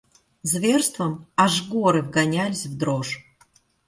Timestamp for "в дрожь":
2.65-3.19